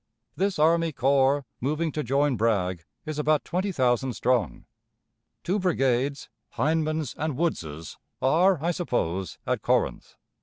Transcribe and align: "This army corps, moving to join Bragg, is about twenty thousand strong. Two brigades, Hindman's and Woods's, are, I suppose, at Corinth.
"This 0.35 0.57
army 0.57 0.91
corps, 0.91 1.45
moving 1.59 1.91
to 1.91 2.01
join 2.01 2.35
Bragg, 2.35 2.85
is 3.05 3.19
about 3.19 3.45
twenty 3.45 3.71
thousand 3.71 4.13
strong. 4.13 4.65
Two 5.43 5.59
brigades, 5.59 6.27
Hindman's 6.57 7.13
and 7.19 7.37
Woods's, 7.37 7.99
are, 8.19 8.57
I 8.63 8.71
suppose, 8.71 9.37
at 9.45 9.61
Corinth. 9.61 10.15